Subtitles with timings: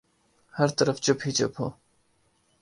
[0.53, 1.69] ہر طرف چپ ہی چپ ہو۔